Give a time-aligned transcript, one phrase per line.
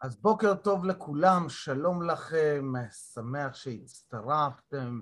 [0.00, 2.72] אז בוקר טוב לכולם, שלום לכם,
[3.14, 5.00] שמח שהצטרפתם.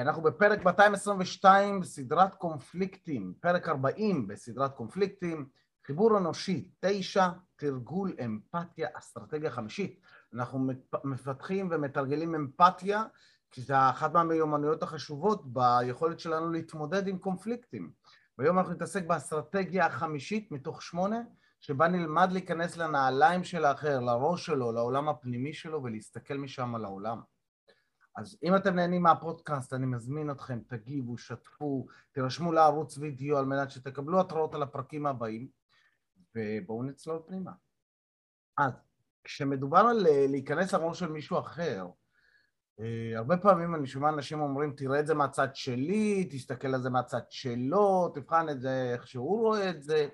[0.00, 5.48] אנחנו בפרק 222 בסדרת קונפליקטים, פרק 40 בסדרת קונפליקטים,
[5.86, 10.00] חיבור אנושי 9, תרגול אמפתיה, אסטרטגיה חמישית.
[10.34, 10.70] אנחנו
[11.04, 13.04] מפתחים ומתרגלים אמפתיה,
[13.50, 17.90] כי זו אחת מהמיומנויות החשובות ביכולת שלנו להתמודד עם קונפליקטים.
[18.38, 21.20] והיום אנחנו נתעסק באסטרטגיה החמישית מתוך שמונה,
[21.60, 27.20] שבה נלמד להיכנס לנעליים של האחר, לראש שלו, לעולם הפנימי שלו, ולהסתכל משם על העולם.
[28.16, 33.70] אז אם אתם נהנים מהפודקאסט, אני מזמין אתכם, תגיבו, שתפו, תירשמו לערוץ וידאו על מנת
[33.70, 35.48] שתקבלו התראות על הפרקים הבאים,
[36.34, 37.52] ובואו נצלול פנימה.
[38.58, 38.72] אז
[39.24, 41.86] כשמדובר על להיכנס לראש של מישהו אחר,
[43.16, 47.30] הרבה פעמים אני שומע אנשים אומרים, תראה את זה מהצד שלי, תסתכל על זה מהצד
[47.30, 50.08] שלו, תבחן את זה איך שהוא רואה את זה.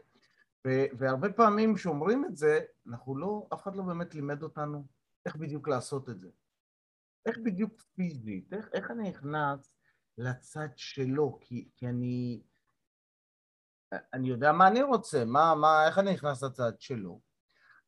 [0.98, 4.86] והרבה פעמים כשאומרים את זה, אנחנו לא, אף אחד לא באמת לימד אותנו
[5.27, 6.28] איך בדיוק לעשות את זה.
[7.27, 9.75] איך בדיוק פיזית, איך, איך אני נכנס
[10.19, 12.42] לצד שלו, כי, כי אני...
[14.12, 17.20] אני יודע מה אני רוצה, מה, מה, איך אני נכנס לצד שלו.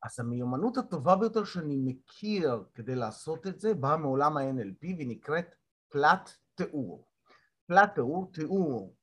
[0.03, 5.55] אז המיומנות הטובה ביותר שאני מכיר כדי לעשות את זה באה מעולם ה-NLP והיא נקראת
[5.89, 7.07] פלט תיאור.
[7.67, 8.95] פלט תיאור, תיאור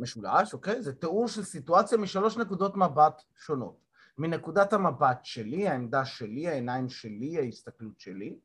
[0.00, 0.82] משולש, אוקיי?
[0.82, 3.76] זה תיאור של סיטואציה משלוש נקודות מבט שונות.
[4.18, 8.38] מנקודת המבט שלי, העמדה שלי, העיניים שלי, ההסתכלות שלי.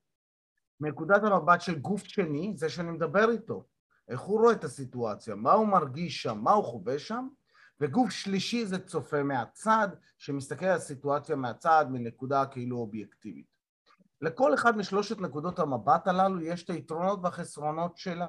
[0.80, 3.66] מנקודת המבט של גוף שני, זה שאני מדבר איתו.
[4.10, 7.28] איך הוא רואה את הסיטואציה, מה הוא מרגיש שם, מה הוא חווה שם.
[7.80, 9.88] וגוף שלישי זה צופה מהצד,
[10.18, 13.46] שמסתכל על הסיטואציה מהצד מנקודה כאילו אובייקטיבית.
[14.22, 18.28] לכל אחד משלושת נקודות המבט הללו יש את היתרונות והחסרונות שלה.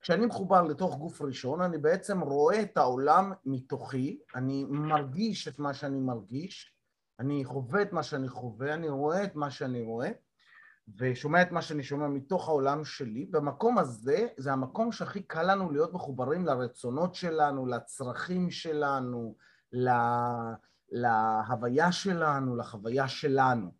[0.00, 5.74] כשאני מחובר לתוך גוף ראשון, אני בעצם רואה את העולם מתוכי, אני מרגיש את מה
[5.74, 6.74] שאני מרגיש,
[7.20, 10.10] אני חווה את מה שאני חווה, אני רואה את מה שאני רואה,
[10.98, 13.26] ושומע את מה שאני שומע מתוך העולם שלי.
[13.30, 19.34] במקום הזה, זה המקום שהכי קל לנו להיות מחוברים לרצונות שלנו, לצרכים שלנו,
[19.72, 20.54] לה...
[20.90, 23.79] להוויה שלנו, לחוויה שלנו.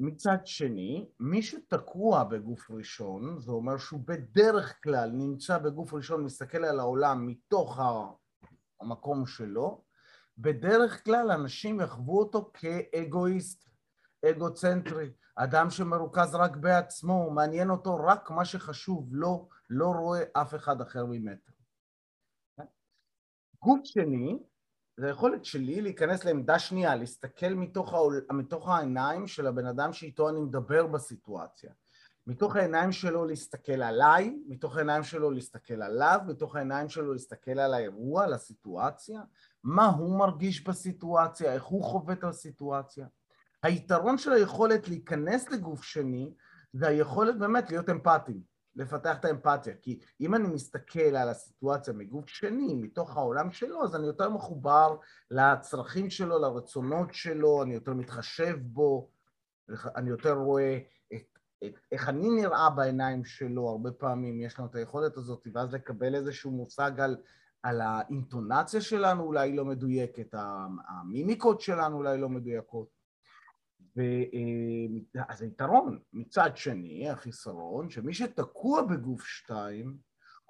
[0.00, 6.64] מצד שני, מי שתקוע בגוף ראשון, זה אומר שהוא בדרך כלל נמצא בגוף ראשון, מסתכל
[6.64, 7.78] על העולם מתוך
[8.80, 9.84] המקום שלו,
[10.38, 13.68] בדרך כלל אנשים יחוו אותו כאגואיסט,
[14.30, 20.80] אגוצנטרי, אדם שמרוכז רק בעצמו, מעניין אותו רק מה שחשוב לו, לא רואה אף אחד
[20.80, 21.52] אחר ממטר.
[23.62, 24.38] גוף שני,
[25.00, 30.28] זה היכולת שלי להיכנס לעמדה שנייה, להסתכל מתוך, העול, מתוך העיניים של הבן אדם שאיתו
[30.28, 31.70] אני מדבר בסיטואציה.
[32.26, 37.74] מתוך העיניים שלו להסתכל עליי, מתוך העיניים שלו להסתכל עליו, מתוך העיניים שלו להסתכל על
[37.74, 39.20] האירוע, על הסיטואציה,
[39.64, 43.06] מה הוא מרגיש בסיטואציה, איך הוא חווה את הסיטואציה.
[43.62, 46.34] היתרון של היכולת להיכנס לגוף שני
[46.72, 48.49] זה היכולת באמת להיות אמפתיים.
[48.80, 53.96] לפתח את האמפתיה, כי אם אני מסתכל על הסיטואציה מגוף שני, מתוך העולם שלו, אז
[53.96, 54.96] אני יותר מחובר
[55.30, 59.10] לצרכים שלו, לרצונות שלו, אני יותר מתחשב בו,
[59.96, 60.78] אני יותר רואה
[61.14, 65.74] את, את, איך אני נראה בעיניים שלו, הרבה פעמים יש לנו את היכולת הזאת, ואז
[65.74, 67.16] לקבל איזשהו מושג על,
[67.62, 70.34] על האינטונציה שלנו אולי לא מדויקת,
[70.88, 72.99] המימיקות שלנו אולי לא מדויקות.
[75.28, 79.98] אז היתרון, מצד שני, החיסרון, שמי שתקוע בגוף שתיים,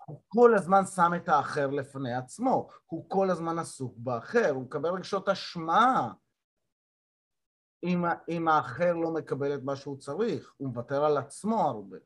[0.06, 4.91] הוא כל הזמן שם את האחר לפני עצמו, הוא כל הזמן עסוק באחר, הוא מקבל
[4.91, 6.12] רגשות אשמה
[7.83, 11.99] אם, אם האחר לא מקבל את מה שהוא צריך, הוא מוותר על עצמו הרבה.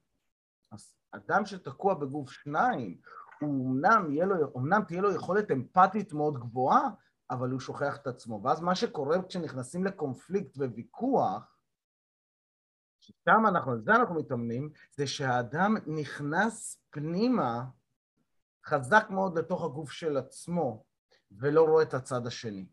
[0.72, 2.98] אז אדם שתקוע בגוף שניים,
[3.40, 6.88] הוא אמנם, לו, אמנם תהיה לו יכולת אמפתית מאוד גבוהה,
[7.30, 8.40] אבל הוא שוכח את עצמו.
[8.44, 11.58] ואז מה שקורה כשנכנסים לקונפליקט וויכוח,
[13.00, 17.64] ששם אנחנו, על זה אנחנו מתאמנים, זה שהאדם נכנס פנימה
[18.66, 20.84] חזק מאוד לתוך הגוף של עצמו,
[21.32, 22.66] ולא רואה את הצד השני.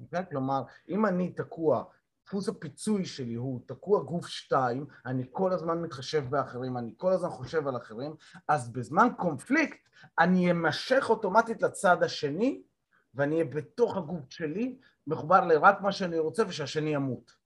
[0.00, 0.04] Okay?
[0.04, 0.24] אוקיי?
[0.30, 1.84] כלומר, אם אני תקוע,
[2.26, 7.30] דפוס הפיצוי שלי הוא תקוע גוף שתיים, אני כל הזמן מתחשב באחרים, אני כל הזמן
[7.30, 8.14] חושב על אחרים,
[8.48, 9.78] אז בזמן קונפליקט
[10.18, 12.62] אני אמשך אוטומטית לצד השני,
[13.14, 17.42] ואני אהיה בתוך הגוף שלי, מחובר לרק מה שאני רוצה ושהשני ימות.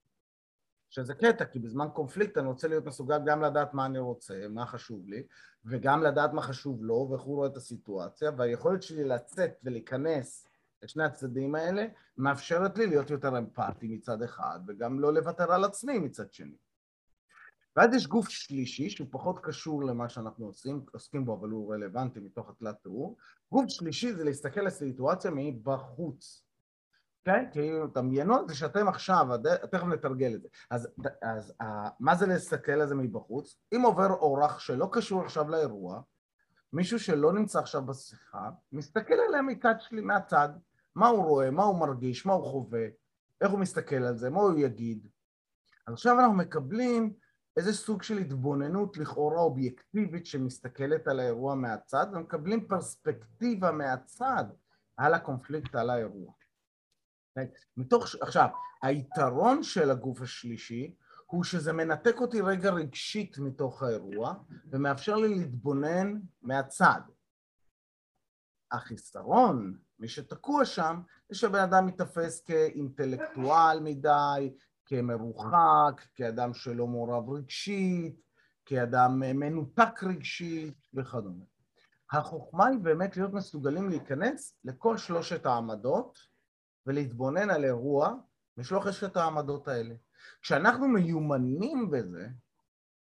[0.91, 4.67] שזה קטע, כי בזמן קונפליקט אני רוצה להיות מסוגל גם לדעת מה אני רוצה, מה
[4.67, 5.23] חשוב לי,
[5.65, 10.47] וגם לדעת מה חשוב לו, ואיך הוא רואה את הסיטואציה, והיכולת שלי לצאת ולהיכנס
[10.83, 11.87] לשני הצדדים האלה,
[12.19, 16.57] מאפשרת לי להיות יותר אמפתי מצד אחד, וגם לא לוותר על עצמי מצד שני.
[17.77, 22.21] ואז יש גוף שלישי, שהוא פחות קשור למה שאנחנו עושים, עוסקים בו, אבל הוא רלוונטי
[22.21, 23.17] מתוך התלת תיאור.
[23.53, 26.43] גוף שלישי זה להסתכל על הסיטואציה מבחוץ.
[27.25, 27.45] כן?
[27.53, 29.27] כאילו, דמיינו את זה שאתם עכשיו,
[29.71, 30.49] תכף נתרגל את זה.
[30.71, 30.89] אז,
[31.23, 31.55] אז
[32.01, 33.59] מה זה להסתכל על זה מבחוץ?
[33.75, 36.01] אם עובר אורח שלא קשור עכשיו לאירוע,
[36.73, 40.49] מישהו שלא נמצא עכשיו בשיחה, מסתכל עליהם מצד שלי, מהצד,
[40.95, 42.87] מה הוא רואה, מה הוא מרגיש, מה הוא חווה,
[43.41, 45.09] איך הוא מסתכל על זה, מה הוא יגיד.
[45.87, 47.13] אז עכשיו אנחנו מקבלים
[47.57, 54.45] איזה סוג של התבוננות לכאורה אובייקטיבית שמסתכלת על האירוע מהצד, ומקבלים פרספקטיבה מהצד
[54.97, 56.33] על הקונפליקט, על האירוע.
[57.77, 58.49] מתוך, עכשיו,
[58.83, 60.95] היתרון של הגוף השלישי
[61.27, 64.35] הוא שזה מנתק אותי רגע רגשית מתוך האירוע
[64.71, 67.01] ומאפשר לי להתבונן מהצד.
[68.73, 74.55] החיסרון, מי שתקוע שם, זה שבן אדם מתאפס כאינטלקטואל מדי,
[74.87, 78.21] כמרוחק, כאדם שלא מעורב רגשית,
[78.65, 81.45] כאדם מנותק רגשית וכדומה.
[82.13, 86.19] החוכמה היא באמת להיות מסוגלים להיכנס לכל שלושת העמדות
[86.87, 88.15] ולהתבונן על אירוע
[88.57, 89.95] משלושת העמדות האלה.
[90.43, 92.29] כשאנחנו מיומנים בזה,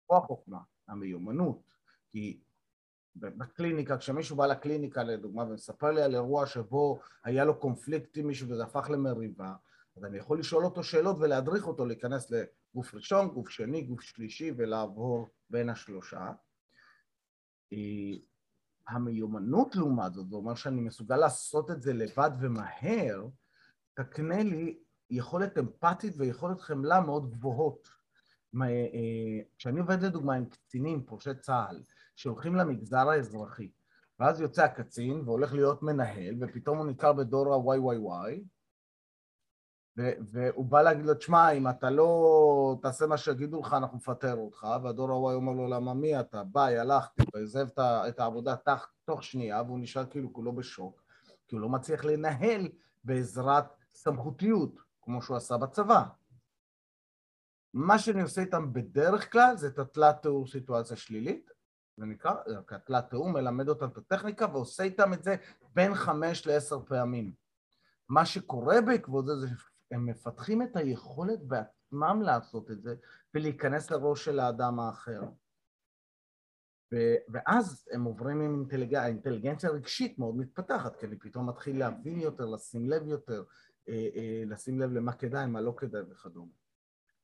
[0.07, 1.61] פה החוכמה, המיומנות,
[2.11, 2.39] כי
[3.15, 8.49] בקליניקה, כשמישהו בא לקליניקה לדוגמה ומספר לי על אירוע שבו היה לו קונפליקט עם מישהו
[8.49, 9.53] וזה הפך למריבה,
[10.01, 14.51] אז אני יכול לשאול אותו שאלות ולהדריך אותו להיכנס לגוף ראשון, גוף שני, גוף שלישי
[14.57, 16.31] ולעבור בין השלושה.
[18.88, 23.27] המיומנות לעומת זאת, זה אומר שאני מסוגל לעשות את זה לבד ומהר,
[23.94, 27.88] תקנה לי יכולת אמפתית ויכולת חמלה מאוד גבוהות.
[28.62, 31.83] אה, כשאני עובד לדוגמה עם קצינים, פורשי צה"ל,
[32.15, 33.71] שהולכים למגזר האזרחי,
[34.19, 38.42] ואז יוצא הקצין והולך להיות מנהל, ופתאום הוא נקרא בדור ה-YYY,
[39.97, 44.67] והוא בא להגיד לו, תשמע, אם אתה לא תעשה מה שיגידו לך, אנחנו נפטר אותך,
[44.83, 46.43] והדור ה-Y אומר לו, למה מי אתה?
[46.43, 48.55] ביי, הלכתי, ועזב את העבודה
[49.05, 51.03] תוך שנייה, והוא נשאר כאילו כולו בשוק,
[51.47, 52.67] כי הוא לא מצליח לנהל
[53.03, 56.03] בעזרת סמכותיות, כמו שהוא עשה בצבא.
[57.73, 61.51] מה שאני עושה איתם בדרך כלל זה את התלת תיאור סיטואציה שלילית,
[61.97, 62.33] זה נקרא,
[62.69, 65.35] התלת תיאור מלמד אותם את הטכניקה ועושה איתם את זה
[65.75, 67.33] בין חמש לעשר פעמים.
[68.09, 69.47] מה שקורה בעקבות זה, זה
[69.91, 72.95] הם מפתחים את היכולת בעצמם לעשות את זה
[73.33, 75.21] ולהיכנס לראש של האדם האחר.
[77.29, 78.95] ואז הם עוברים עם אינטליג...
[78.95, 83.43] האינטליגנציה הרגשית מאוד מתפתחת, כי אני פתאום מתחיל להבין יותר, לשים לב יותר,
[83.89, 86.51] אה, אה, לשים לב למה כדאי, מה לא כדאי וכדומה.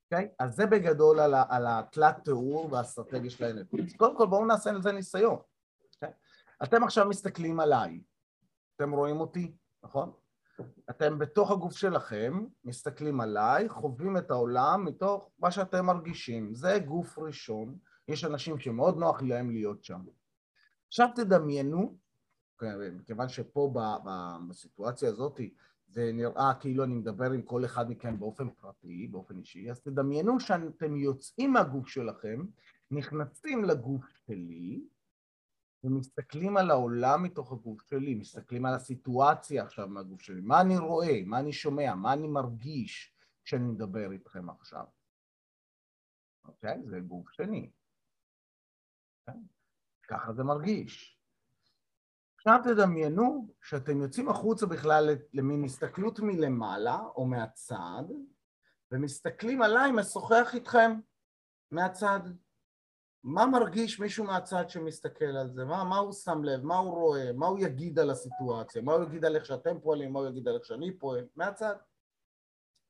[0.06, 0.26] אוקיי?
[0.26, 0.36] Okay?
[0.40, 3.64] אז זה בגדול על, על התלת תיאור והאסטרטגיה של.
[3.86, 5.36] אז קודם כל בואו נעשה על זה ניסיון.
[5.36, 5.96] Okay?
[5.96, 6.10] אוקיי?
[6.64, 8.02] אתם עכשיו מסתכלים עליי,
[8.76, 10.14] אתם רואים אותי, נכון?
[10.90, 16.56] אתם בתוך הגוף שלכם, מסתכלים עליי, חווים את העולם מתוך מה שאתם מרגישים.
[16.56, 17.78] זה גוף ראשון,
[18.08, 20.02] יש אנשים שמאוד נוח להם להיות שם.
[20.88, 21.98] עכשיו תדמיינו,
[22.94, 23.74] מכיוון שפה
[24.50, 25.40] בסיטואציה הזאת
[25.88, 30.40] זה נראה כאילו אני מדבר עם כל אחד מכם באופן פרטי, באופן אישי, אז תדמיינו
[30.40, 32.46] שאתם יוצאים מהגוף שלכם,
[32.92, 34.82] נכנסים לגוף שלי,
[35.84, 41.22] ומסתכלים על העולם מתוך הגוף שלי, מסתכלים על הסיטואציה עכשיו מהגוף שלי, מה אני רואה,
[41.26, 43.14] מה אני שומע, מה אני מרגיש
[43.44, 44.86] כשאני מדבר איתכם עכשיו.
[46.46, 46.82] אוקיי?
[46.86, 47.72] זה גוף שני.
[49.20, 49.42] אוקיי?
[50.08, 51.20] ככה זה מרגיש.
[52.36, 58.04] עכשיו תדמיינו שאתם יוצאים החוצה בכלל למין הסתכלות מלמעלה או מהצד,
[58.92, 60.92] ומסתכלים עליי משוחח איתכם
[61.72, 62.20] מהצד.
[63.28, 65.66] מה מרגיש מישהו מהצד שמסתכל על זה?
[65.66, 66.64] מה, מה הוא שם לב?
[66.64, 67.34] מה הוא רואה?
[67.34, 68.82] מה הוא יגיד על הסיטואציה?
[68.82, 70.14] מה הוא יגיד על איך שאתם פועלים?
[70.14, 71.26] מה הוא יגיד על איך שאני פועל?
[71.36, 71.76] מהצד.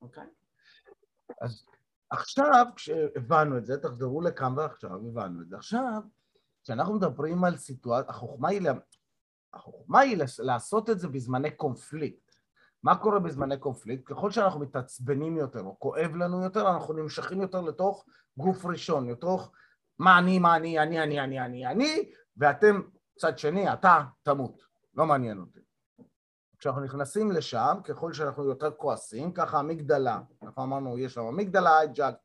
[0.01, 0.27] אוקיי?
[1.41, 1.65] אז
[2.09, 5.55] עכשיו, כשהבנו את זה, תחזרו לכאן ועכשיו, הבנו את זה.
[5.55, 6.01] עכשיו,
[6.63, 8.61] כשאנחנו מדברים על סיטואציה, החוכמה היא,
[9.53, 12.35] החוכמה היא לעשות את זה בזמני קונפליקט.
[12.83, 14.11] מה קורה בזמני קונפליקט?
[14.11, 18.05] ככל שאנחנו מתעצבנים יותר או כואב לנו יותר, אנחנו נמשכים יותר לתוך
[18.37, 19.51] גוף ראשון, לתוך
[19.99, 22.81] מה אני, מה אני, אני, אני, אני, אני, אני, ואתם,
[23.17, 24.61] צד שני, אתה תמות,
[24.95, 25.59] לא מעניין אותי.
[26.59, 32.15] כשאנחנו נכנסים לשם, ככל שאנחנו יותר כועסים, ככה האמיגדלה, אנחנו אמרנו, יש לנו האמיגדלה, hijack,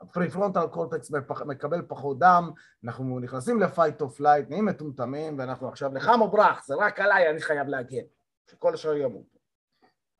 [0.00, 1.10] ה prefrontal cortex
[1.46, 2.50] מקבל פחות דם,
[2.84, 7.00] אנחנו נכנסים ל fight or flight, נהיים מטומטמים, ואנחנו עכשיו הילחם או ברח, זה רק
[7.00, 8.04] עליי, אני חייב להגן,
[8.50, 9.35] שכל השאר ימות.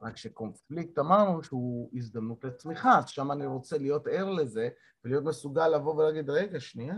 [0.02, 4.68] רק שקונפליקט אמרנו שהוא הזדמנות לצמיחה, אז שם אני רוצה להיות ער לזה
[5.04, 6.96] ולהיות מסוגל לבוא ולהגיד, רגע, שנייה,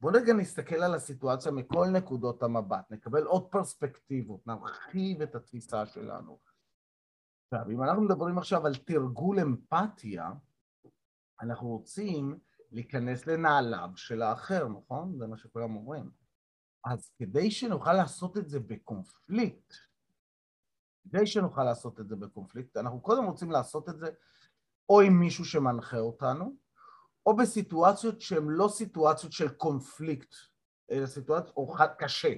[0.00, 6.38] בוא רגע נסתכל על הסיטואציה מכל נקודות המבט, נקבל עוד פרספקטיבות, נרחיב את התפיסה שלנו.
[7.44, 10.30] עכשיו, אם אנחנו מדברים עכשיו על תרגול אמפתיה,
[11.40, 12.38] אנחנו רוצים
[12.72, 15.18] להיכנס לנעליו של האחר, נכון?
[15.18, 16.10] זה מה שכולם אומרים.
[16.84, 19.74] אז כדי שנוכל לעשות את זה בקונפליקט,
[21.02, 24.10] כדי שנוכל לעשות את זה בקונפליקט, אנחנו קודם רוצים לעשות את זה
[24.88, 26.56] או עם מישהו שמנחה אותנו,
[27.26, 30.34] או בסיטואציות שהן לא סיטואציות של קונפליקט,
[30.90, 32.32] אלא סיטואציות, או קשה,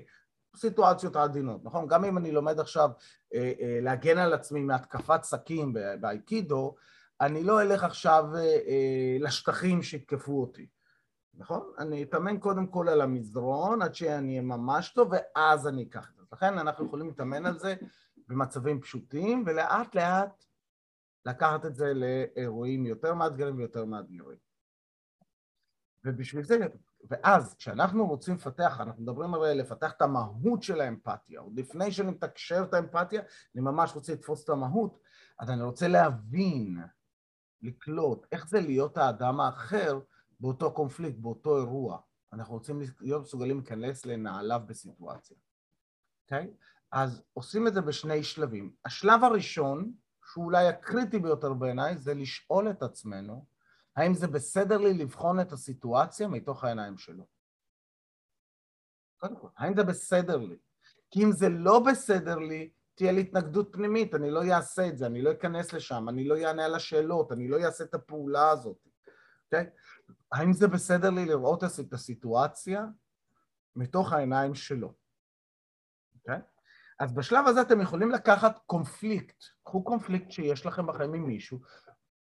[0.57, 1.87] סיטואציות עדינות, נכון?
[1.87, 2.91] גם אם אני לומד עכשיו
[3.35, 6.75] אה, אה, להגן על עצמי מהתקפת סכין באייקידו,
[7.21, 10.67] אני לא אלך עכשיו אה, אה, לשטחים שיתקפו אותי,
[11.35, 11.73] נכון?
[11.79, 16.17] אני אתאמן קודם כל על המזרון עד שאני אהיה ממש טוב ואז אני אקח את
[16.17, 16.23] זה.
[16.33, 17.75] לכן אנחנו יכולים להתאמן על זה
[18.33, 20.45] במצבים פשוטים ולאט לאט
[21.27, 24.39] לקחת את זה לאירועים יותר מאתגרים ויותר מאתגרים.
[26.05, 26.59] ובשביל זה,
[27.11, 32.11] ואז כשאנחנו רוצים לפתח, אנחנו מדברים הרי לפתח את המהות של האמפתיה, עוד לפני שאני
[32.11, 33.23] מתקשר את האמפתיה,
[33.55, 35.01] אני ממש רוצה לתפוס את המהות,
[35.39, 36.79] אז אני רוצה להבין,
[37.63, 40.01] לקלוט, איך זה להיות האדם האחר
[40.41, 41.99] באותו קונפליקט, באותו אירוע.
[42.33, 45.37] אנחנו רוצים להיות מסוגלים להיכנס לנעליו בסיטואציה,
[46.25, 46.51] אוקיי?
[46.51, 46.82] Okay?
[46.93, 48.73] אז עושים את זה בשני שלבים.
[48.85, 49.93] השלב הראשון,
[50.25, 53.53] שהוא אולי הקריטי ביותר בעיניי, זה לשאול את עצמנו
[53.97, 57.27] האם זה בסדר לי לבחון את הסיטואציה מתוך העיניים שלו.
[59.19, 60.59] קודם כל, האם זה בסדר לי?
[61.11, 65.07] כי אם זה לא בסדר לי, תהיה לי התנגדות פנימית, אני לא אעשה את זה,
[65.07, 68.89] אני לא אכנס לשם, אני לא אענה על השאלות, אני לא אעשה את הפעולה הזאת,
[69.45, 69.67] אוקיי?
[69.67, 70.13] Okay?
[70.33, 72.87] האם זה בסדר לי לראות את הסיטואציה
[73.77, 74.95] מתוך העיניים שלו,
[76.15, 76.37] אוקיי?
[76.37, 76.52] Okay?
[77.03, 81.59] אז בשלב הזה אתם יכולים לקחת קונפליקט, קחו קונפליקט שיש לכם בחיים עם מישהו,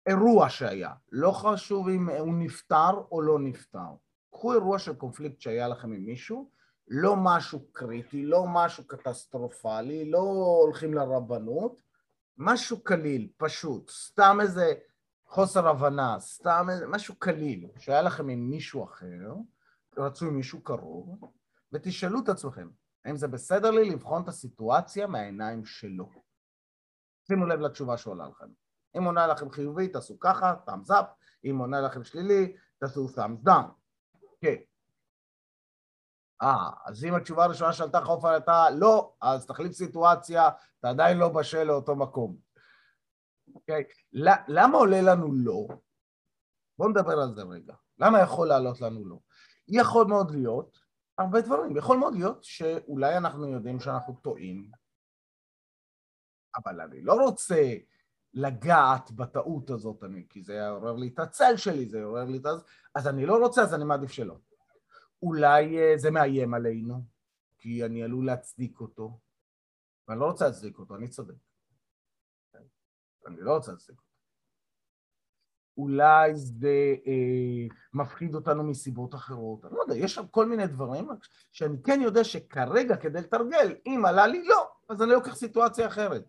[0.07, 3.89] אירוע שהיה, לא חשוב אם הוא נפטר או לא נפטר,
[4.33, 6.51] קחו אירוע של קונפליקט שהיה לכם עם מישהו,
[6.89, 10.19] לא משהו קריטי, לא משהו קטסטרופלי, לא
[10.63, 11.77] הולכים לרבנות,
[12.39, 14.75] משהו קליל, פשוט, סתם איזה
[15.27, 19.35] חוסר הבנה, סתם איזה משהו קליל שהיה לכם עם מישהו אחר,
[19.99, 21.33] רצו עם מישהו קרוב,
[21.73, 22.69] ותשאלו את עצמכם,
[23.05, 26.11] האם זה בסדר לי לבחון את הסיטואציה מהעיניים שלו?
[27.27, 28.47] שימו לב לתשובה שעולה לכם.
[28.99, 31.07] אם עונה לכם חיובי, תעשו ככה, thumbs up,
[31.45, 33.71] אם עונה לכם שלילי, תעשו thumbs down.
[34.41, 34.57] כן.
[36.43, 40.49] אה, אז אם התשובה הראשונה שעלתה לך עופר הייתה לא, אז תחליף סיטואציה,
[40.81, 42.37] אתה עדיין לא בשל לאותו מקום.
[43.55, 43.85] אוקיי?
[44.49, 45.67] למה עולה לנו לא?
[46.79, 47.75] בואו נדבר על זה רגע.
[47.99, 49.19] למה יכול לעלות לנו לא?
[49.69, 50.79] יכול מאוד להיות
[51.21, 51.77] הרבה דברים.
[51.77, 54.71] יכול מאוד להיות שאולי אנחנו יודעים שאנחנו טועים,
[56.57, 57.75] אבל אני לא רוצה
[58.35, 62.43] לגעת בטעות הזאת, אני, כי זה יעורר לי את הצל שלי, זה יעורר לי את
[62.43, 62.49] זה,
[62.95, 64.37] אז אני לא רוצה, אז אני מעדיף שלא.
[65.23, 67.05] אולי אה, זה מאיים עלינו,
[67.59, 69.21] כי אני עלול להצדיק אותו,
[70.09, 71.35] ואני לא רוצה להצדיק אותו, אני צודק.
[73.27, 74.10] אני לא רוצה להצדיק אותו.
[75.77, 81.09] אולי זה אה, מפחיד אותנו מסיבות אחרות, אני לא יודע, יש שם כל מיני דברים
[81.53, 86.25] שאני כן יודע שכרגע כדי לתרגל, אם עלה לי לא, אז אני לוקח סיטואציה אחרת.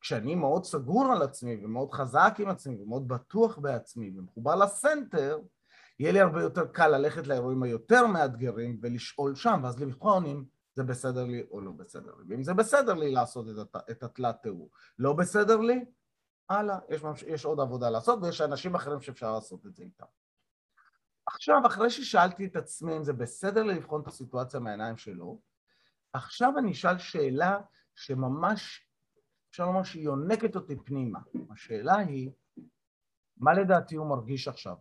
[0.00, 5.38] כשאני מאוד סגור על עצמי ומאוד חזק עם עצמי ומאוד בטוח בעצמי ומחובר לסנטר,
[5.98, 10.82] יהיה לי הרבה יותר קל ללכת לאירועים היותר מאתגרים ולשאול שם, ואז לבחון אם זה
[10.82, 12.24] בסדר לי או לא בסדר לי.
[12.28, 13.46] ואם זה בסדר לי לעשות
[13.90, 15.84] את, התלת תיאור, לא בסדר לי,
[16.48, 20.06] הלאה, יש, יש עוד עבודה לעשות ויש אנשים אחרים שאפשר לעשות את זה איתם.
[21.26, 25.40] עכשיו, אחרי ששאלתי את עצמי אם זה בסדר לבחון את הסיטואציה מהעיניים שלו,
[26.12, 27.58] עכשיו אני אשאל שאלה
[27.94, 28.88] שממש
[29.50, 31.18] אפשר לומר שהיא יונקת אותי פנימה.
[31.50, 32.30] השאלה היא,
[33.36, 34.76] מה לדעתי הוא מרגיש עכשיו?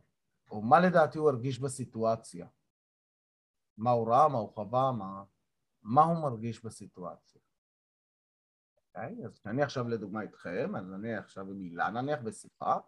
[0.52, 2.48] או מה לדעתי הוא הרגיש בסיטואציה?
[3.78, 5.24] מה הוא ראה, מה הוא חווה, מה,
[5.82, 7.33] מה הוא מרגיש בסיטואציה?
[8.96, 9.26] אוקיי?
[9.26, 12.80] אז כשאני עכשיו לדוגמה איתכם, אז אני עכשיו עם הילה נניח בשיחה,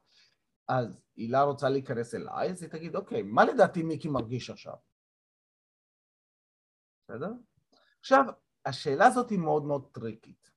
[0.67, 4.75] אז הילה רוצה להיכנס אליי, אז היא תגיד, אוקיי, מה לדעתי מיקי מרגיש עכשיו?
[7.03, 7.31] בסדר?
[7.99, 8.25] עכשיו,
[8.65, 10.51] השאלה הזאת היא מאוד מאוד טריקית.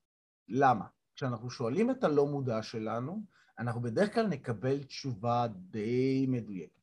[0.49, 0.87] למה?
[1.14, 3.23] כשאנחנו שואלים את הלא מודע שלנו,
[3.59, 6.83] אנחנו בדרך כלל נקבל תשובה די מדויקת.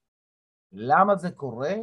[0.72, 1.74] למה זה קורה?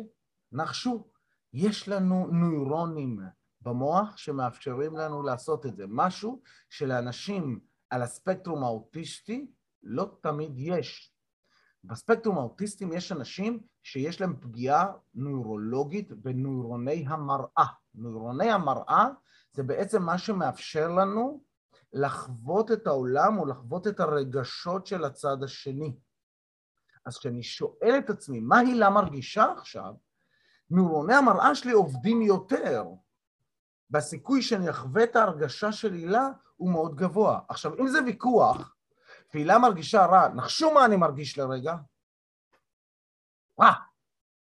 [0.53, 1.11] נחשו,
[1.53, 3.21] יש לנו נוירונים
[3.63, 9.47] במוח שמאפשרים לנו לעשות את זה, משהו שלאנשים על הספקטרום האוטיסטי
[9.83, 11.13] לא תמיד יש.
[11.85, 17.67] בספקטרום האוטיסטים יש אנשים שיש להם פגיעה נוירולוגית בנוירוני המראה.
[17.95, 19.07] נוירוני המראה
[19.53, 21.43] זה בעצם מה שמאפשר לנו
[21.93, 25.97] לחוות את העולם או לחוות את הרגשות של הצד השני.
[27.07, 29.95] אז כשאני שואל את עצמי, מה הילה מרגישה עכשיו?
[30.71, 32.85] נוירוני המראה שלי עובדים יותר,
[33.93, 37.41] והסיכוי שאני אחווה את ההרגשה של הילה הוא מאוד גבוה.
[37.49, 38.77] עכשיו, אם זה ויכוח,
[39.35, 41.77] והילה מרגישה רע, נחשו מה אני מרגיש לרגע?
[43.61, 43.73] רע.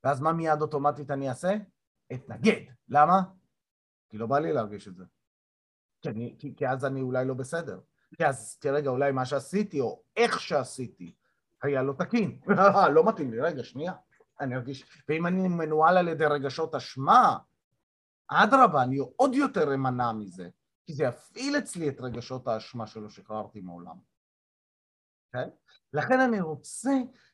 [0.05, 1.57] ואז מה מיד אוטומטית אני אעשה?
[2.13, 2.61] אתנגד.
[2.89, 3.21] למה?
[4.09, 5.05] כי לא בא לי להרגיש את זה.
[6.03, 7.81] כי, אני, כי, כי אז אני אולי לא בסדר.
[8.17, 11.15] כי אז כרגע אולי מה שעשיתי, או איך שעשיתי,
[11.63, 12.41] היה לא תקין.
[12.95, 13.93] לא מתאים לי, רגע, שנייה.
[14.41, 15.05] אני ארגיש...
[15.09, 17.39] ואם אני מנוהל על ידי רגשות אשמה,
[18.31, 20.49] אדרבה, אני עוד יותר אמנע מזה,
[20.87, 23.97] כי זה יפעיל אצלי את רגשות האשמה שלא שחררתי מעולם.
[25.33, 25.49] כן?
[25.93, 26.91] לכן אני רוצה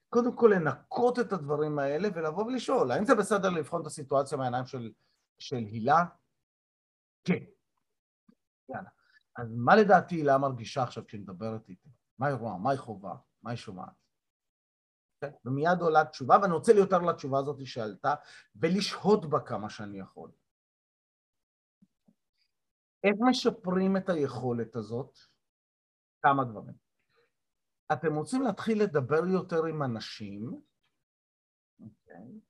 [0.08, 4.66] קודם כל לנקות את הדברים האלה ולבוא ולשאול, האם זה בסדר לבחון את הסיטואציה מהעיניים
[4.66, 4.92] של,
[5.38, 6.04] של הילה?
[7.24, 7.44] כן.
[8.68, 8.88] יאללה.
[9.36, 11.88] אז מה לדעתי הילה מרגישה עכשיו כשהיא מדברת איתי?
[12.18, 12.58] מה היא רואה?
[12.58, 13.14] מה היא חובה?
[13.42, 13.92] מה היא שומעת?
[15.20, 15.30] כן?
[15.44, 18.14] ומיד עולה תשובה, ואני רוצה ליותר לתשובה הזאת שעלתה,
[18.56, 20.30] ולשהות בה כמה שאני יכול.
[23.06, 25.18] איך משפרים את היכולת הזאת?
[26.22, 26.74] כמה דברים.
[27.92, 30.60] אתם רוצים להתחיל לדבר יותר עם אנשים,
[31.80, 32.40] okay, אוקיי?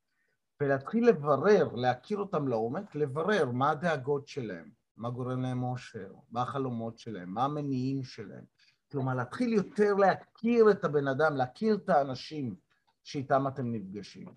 [0.61, 6.99] ולהתחיל לברר, להכיר אותם לעומק, לברר מה הדאגות שלהם, מה גורם להם אושר, מה החלומות
[6.99, 8.45] שלהם, מה המניעים שלהם.
[8.93, 12.57] כלומר, להתחיל יותר להכיר את הבן אדם, להכיר את האנשים
[13.05, 14.35] שאיתם אתם נפגשים.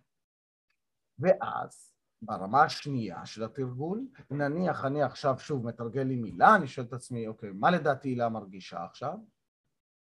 [1.20, 1.89] ואז
[2.22, 7.28] ברמה השנייה של התרגול, נניח אני עכשיו שוב מתרגל לי מילה, אני שואל את עצמי,
[7.28, 9.18] אוקיי, מה לדעתי הילה מרגישה עכשיו?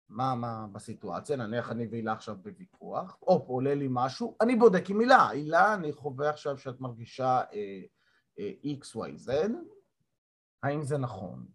[0.10, 5.00] מה, מה בסיטואציה, נניח אני והילה עכשיו בוויכוח, או עולה לי משהו, אני בודק עם
[5.00, 7.82] הילה, הילה, אני חווה עכשיו שאת מרגישה אה,
[8.40, 9.32] אה, XYZ,
[10.64, 11.46] האם זה נכון?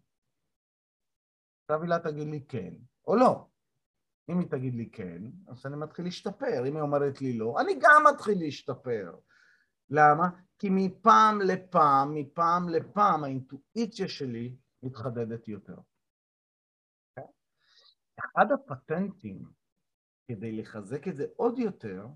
[1.63, 2.73] עכשיו הילה תגיד לי כן,
[3.07, 3.45] או לא.
[4.29, 7.73] אם היא תגיד לי כן, אז אני מתחיל להשתפר, אם היא אומרת לי לא, אני
[7.81, 9.15] גם מתחיל להשתפר.
[9.89, 10.29] למה?
[10.59, 15.75] כי מפעם לפעם, מפעם לפעם, האינטואיציה שלי מתחדדת יותר.
[18.19, 19.45] אחד הפטנטים
[20.27, 22.07] כדי לחזק את זה עוד יותר,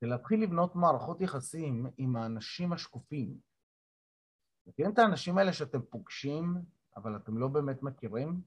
[0.00, 3.38] זה להתחיל לבנות מערכות יחסים עם האנשים השקופים.
[4.66, 6.54] מכירים את האנשים האלה שאתם פוגשים,
[6.96, 8.40] אבל אתם לא באמת מכירים?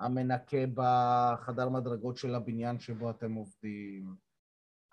[0.00, 4.16] המנקה בחדר מדרגות של הבניין שבו אתם עובדים,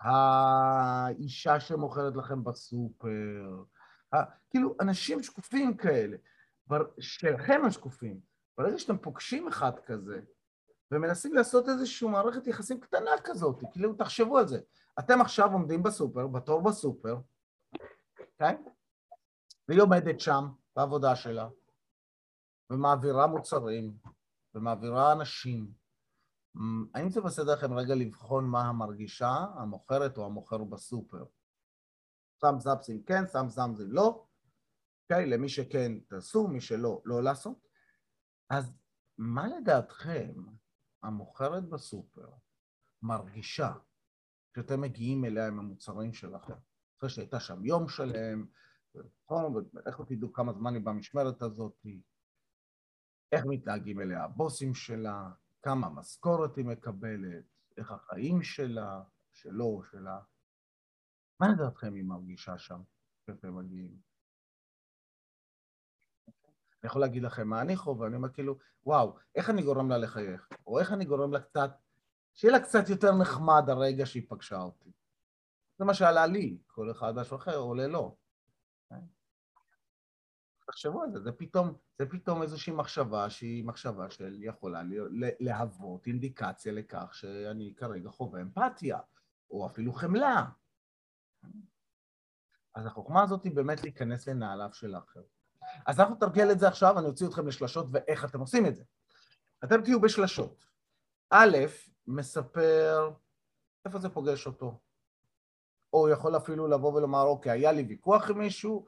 [0.04, 3.62] האישה שמוכרת לכם בסופר,
[4.50, 6.16] כאילו, אנשים שקופים כאלה,
[7.00, 8.20] שלכם השקופים.
[8.58, 10.20] ברגע שאתם פוגשים אחד כזה,
[10.90, 14.60] ומנסים לעשות איזושהי מערכת יחסים קטנה כזאת, כאילו, תחשבו על זה.
[14.98, 17.16] אתם עכשיו עומדים בסופר, בתור בסופר,
[18.38, 18.62] כן?
[19.68, 20.44] והיא עומדת שם,
[20.76, 21.48] בעבודה שלה,
[22.70, 23.94] ומעבירה מוצרים,
[24.54, 25.83] ומעבירה אנשים,
[26.94, 31.24] האם זה בסדר לכם רגע לבחון מה המרגישה, המוכרת או המוכר בסופר?
[32.40, 34.26] שם זפסים כן, שם זמזים לא,
[35.02, 35.26] אוקיי?
[35.26, 37.68] למי שכן תעשו, מי שלא, לא לעשות.
[38.50, 38.72] אז
[39.18, 40.32] מה לדעתכם
[41.02, 42.28] המוכרת בסופר
[43.02, 43.72] מרגישה
[44.52, 46.54] כשאתם מגיעים אליה עם המוצרים שלכם?
[46.98, 48.46] אחרי שהייתה שם יום שלם,
[49.86, 51.86] איך תדעו כמה זמן היא במשמרת הזאת,
[53.32, 55.30] איך מתנהגים אליה הבוסים שלה,
[55.64, 57.44] כמה משכורת היא מקבלת,
[57.76, 60.20] איך החיים שלה, שלו, שלה.
[61.40, 62.80] מה לדעתכם היא מרגישה שם
[63.22, 63.98] כשאתם מגיעים?
[66.28, 69.98] אני יכול להגיד לכם מה אני חווה, אני אומר כאילו, וואו, איך אני גורם לה
[69.98, 70.48] לחייך?
[70.66, 71.70] או איך אני גורם לה קצת,
[72.34, 74.92] שיהיה לה קצת יותר נחמד הרגע שהיא פגשה אותי.
[75.78, 78.16] זה מה שעלה לי, כל אחד משהו אחר עולה לו.
[80.66, 84.82] תחשבו על זה, זה פתאום, זה פתאום איזושהי מחשבה שהיא מחשבה של יכולה
[85.40, 88.98] להוות אינדיקציה לכך שאני כרגע חווה אמפתיה,
[89.50, 90.44] או אפילו חמלה.
[92.74, 95.22] אז החוכמה הזאת היא באמת להיכנס לנעליו של האחר.
[95.86, 98.84] אז אנחנו נתרגל את זה עכשיו, אני אוציא אתכם לשלשות ואיך אתם עושים את זה.
[99.64, 100.64] אתם תהיו בשלשות.
[101.30, 101.56] א',
[102.06, 103.10] מספר
[103.84, 104.80] איפה זה פוגש אותו.
[105.92, 108.86] או הוא יכול אפילו לבוא ולומר, אוקיי, היה לי ויכוח עם מישהו,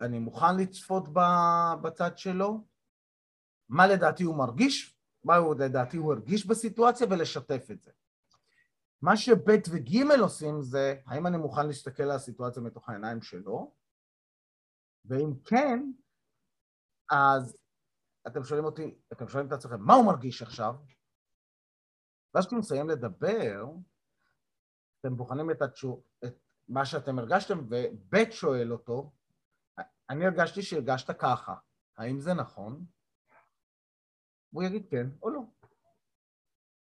[0.00, 1.08] אני מוכן לצפות
[1.82, 2.64] בצד שלו,
[3.68, 7.90] מה לדעתי הוא מרגיש, מה הוא לדעתי הוא הרגיש בסיטואציה ולשתף את זה.
[9.02, 13.74] מה שב' וג' עושים זה, האם אני מוכן להסתכל על הסיטואציה מתוך העיניים שלו,
[15.04, 15.92] ואם כן,
[17.10, 17.56] אז
[18.26, 20.74] אתם שואלים אותי, אתם שואלים את עצמכם, מה הוא מרגיש עכשיו?
[22.34, 23.64] ואז כשאתם מסיים לדבר,
[25.00, 26.34] אתם בוחנים את, התשוב, את
[26.68, 29.12] מה שאתם הרגשתם, וב' שואל אותו,
[30.10, 31.54] אני הרגשתי שהרגשת ככה,
[31.96, 32.84] האם זה נכון?
[34.50, 35.40] הוא יגיד כן או לא.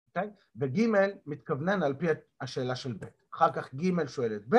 [0.08, 0.30] אוקיי?
[0.30, 0.44] Okay?
[0.56, 0.80] וג'
[1.26, 2.06] מתכוונן על פי
[2.42, 3.06] השאלה של ב'.
[3.34, 4.56] אחר כך ג' שואל את ב',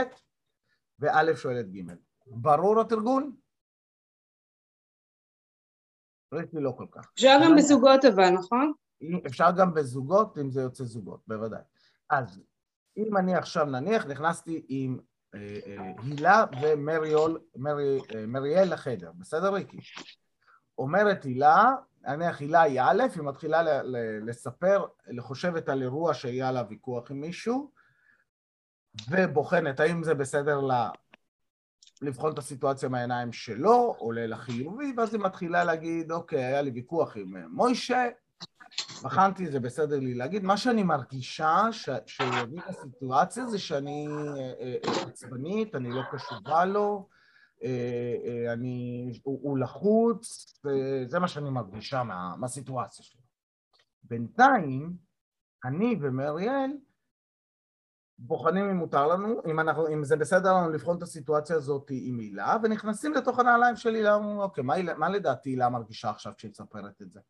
[0.98, 1.94] וא' שואל את ג'.
[2.26, 3.32] ברור התרגול?
[6.34, 7.12] ראיתי לא כל כך.
[7.14, 8.72] אפשר גם בזוגות אבל, נכון?
[9.26, 11.62] אפשר גם בזוגות, אם זה יוצא זוגות, בוודאי.
[12.10, 12.42] אז
[12.96, 14.98] אם אני עכשיו נניח נכנסתי עם
[15.32, 16.44] הילה
[18.12, 19.78] ומריאל לחדר, בסדר ריקי?
[20.78, 23.82] אומרת הילה, נניח הילה היא א', היא מתחילה
[24.26, 24.84] לספר,
[25.20, 27.70] חושבת על אירוע שהיה לה ויכוח עם מישהו,
[29.10, 30.90] ובוחנת האם זה בסדר לה
[32.02, 37.16] לבחון את הסיטואציה מהעיניים שלו, עולה לחיובי, ואז היא מתחילה להגיד, אוקיי, היה לי ויכוח
[37.16, 38.08] עם אה, מוישה,
[39.02, 40.44] בחנתי, זה בסדר לי להגיד.
[40.44, 41.68] מה שאני מרגישה
[42.06, 47.08] שהוא יביא לסיטואציה זה שאני אה, אה, אה, עצבנית, אני לא קשובה לו,
[48.52, 53.20] אני, הוא, הוא לחוץ, וזה מה שאני מרגישה מה, מהסיטואציה שלו.
[54.02, 54.96] בינתיים,
[55.64, 56.70] אני ומריאל
[58.18, 62.18] בוחנים אם מותר לנו, אם, אנחנו, אם זה בסדר לנו לבחון את הסיטואציה הזאת עם
[62.18, 67.02] הילה, ונכנסים לתוך הנעליים של הילה, אוקיי, מה, מה לדעתי הילה מרגישה עכשיו כשהיא מספרת
[67.02, 67.20] את זה?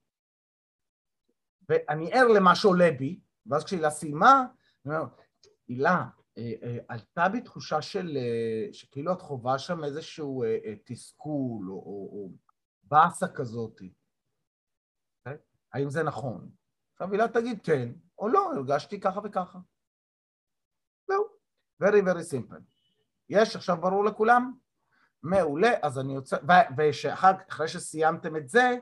[1.70, 4.44] ואני ער למה שעולה בי, ואז כשהילה סיימה,
[4.86, 5.06] אני אומר,
[5.68, 6.04] הילה,
[6.38, 10.44] אה, אה, עלתה בי תחושה של, אה, שכאילו את חווה שם איזשהו
[10.84, 12.30] תסכול או, או, או
[12.82, 13.80] באסה כזאת.
[15.18, 15.38] אוקיי?
[15.72, 16.50] האם זה נכון?
[16.92, 19.58] עכשיו הילה תגיד כן או לא, הרגשתי ככה וככה.
[21.08, 21.24] זהו.
[21.82, 22.62] very very simple.
[23.28, 24.54] יש עכשיו ברור לכולם?
[25.22, 26.36] מעולה, אז אני יוצא,
[26.76, 28.78] ואחרי שסיימתם את זה,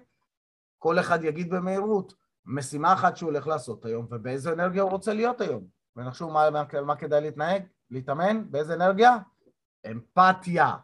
[0.79, 2.15] כל אחד יגיד במהירות
[2.49, 5.65] משימה אחת שהוא הולך לעשות היום, ובאיזו אנרגיה הוא רוצה להיות היום.
[5.97, 9.17] ונחשוב מה, מה, מה כדאי להתנהג, להתאמן, באיזה אנרגיה?
[9.91, 10.77] אמפתיה.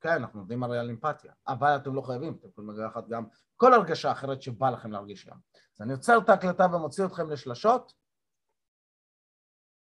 [0.00, 3.24] כן, אנחנו עובדים הרי על אמפתיה, אבל אתם לא חייבים, אתם יכולים לקחת גם
[3.56, 5.36] כל הרגשה אחרת שבא לכם להרגיש גם.
[5.76, 7.92] אז אני עוצר את ההקלטה ומוציא אתכם לשלשות.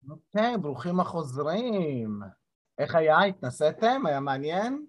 [0.09, 2.21] אוקיי, ברוכים החוזרים.
[2.77, 3.19] איך היה?
[3.19, 4.05] התנסיתם?
[4.05, 4.85] היה מעניין?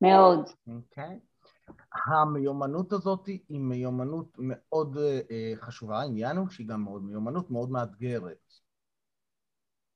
[0.00, 0.50] מאוד.
[0.66, 1.20] אוקיי.
[2.06, 4.96] המיומנות הזאת היא מיומנות מאוד
[5.30, 8.54] אה, חשובה, העניין הוא שהיא גם מאוד מיומנות מאוד מאתגרת.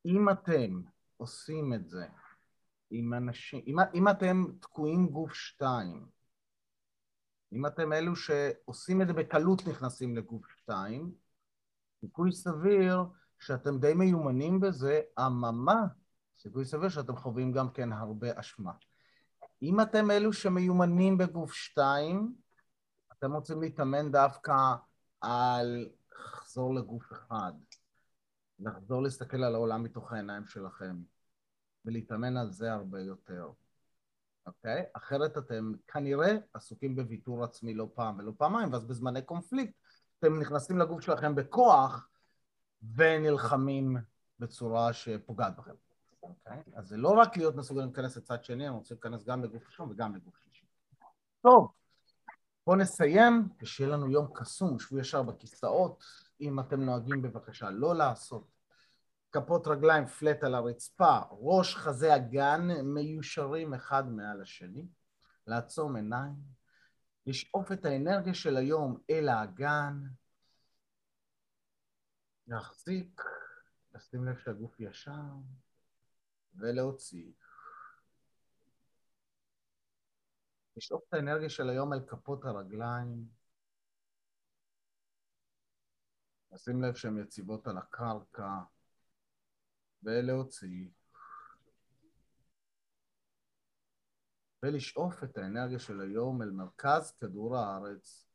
[0.07, 0.81] אם אתם
[1.17, 2.07] עושים את זה
[2.91, 6.07] עם אנשים, אם, אם אתם תקועים גוף שתיים,
[7.53, 11.13] אם אתם אלו שעושים את זה בקלות נכנסים לגוף שתיים,
[12.01, 13.05] סיכוי סביר
[13.39, 15.87] שאתם די מיומנים בזה, אממה,
[16.39, 18.73] סיכוי סביר שאתם חווים גם כן הרבה אשמה.
[19.62, 22.35] אם אתם אלו שמיומנים בגוף שתיים,
[23.12, 24.55] אתם רוצים להתאמן דווקא
[25.21, 27.53] על לחזור לגוף אחד,
[28.59, 30.97] לחזור להסתכל על העולם מתוך העיניים שלכם,
[31.85, 33.51] ולהתאמן על זה הרבה יותר,
[34.47, 34.85] אוקיי?
[34.93, 39.75] אחרת אתם כנראה עסוקים בוויתור עצמי לא פעם ולא פעמיים, ואז בזמני קונפליקט
[40.19, 42.09] אתם נכנסים לגוף שלכם בכוח
[42.97, 43.97] ונלחמים
[44.38, 45.84] בצורה שפוגעת בכם.
[46.55, 46.79] Okay.
[46.79, 49.90] אז זה לא רק להיות מסוגלים להיכנס לצד שני, אנחנו רוצים להיכנס גם לגוף ראשון
[49.90, 50.67] וגם לגוף שלישי.
[51.43, 51.73] טוב,
[52.67, 56.05] בואו נסיים, ושיהיה לנו יום קסום, שבו ישר בכיסאות,
[56.40, 58.55] אם אתם נוהגים בבקשה לא לעשות.
[59.33, 64.87] כפות רגליים פלט על הרצפה, ראש חזה אגן מיושרים אחד מעל השני,
[65.47, 66.35] לעצום עיניים,
[67.27, 69.99] לשאוף את האנרגיה של היום אל האגן,
[72.47, 73.23] להחזיק,
[73.95, 75.33] לשים לב שהגוף ישר,
[76.57, 77.33] ולהוציא.
[80.77, 83.29] לשאוף את האנרגיה של היום אל כפות הרגליים.
[86.53, 88.59] לשים לב שהן יציבות על הקרקע,
[90.03, 90.88] ולהוציא.
[94.62, 98.29] ולשאוף את האנרגיה של היום אל מרכז כדור הארץ.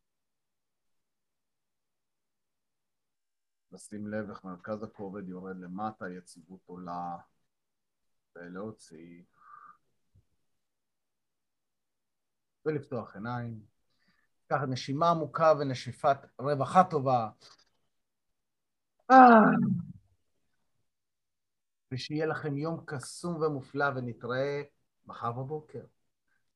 [3.71, 7.17] לשים לב איך מרכז הכובד יורד למטה, יציבות עולה.
[8.39, 9.23] ולהוציא.
[12.65, 13.59] ולפתוח עיניים.
[14.45, 17.29] לקחת נשימה עמוקה ונשיפת רווחה טובה.
[21.93, 24.61] ושיהיה לכם יום קסום ומופלא ונתראה
[25.05, 25.83] מחר בבוקר.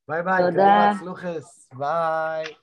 [0.08, 0.44] ביי ביי.
[0.50, 0.92] תודה.
[1.00, 1.70] סלוחס.
[1.74, 2.63] ביי.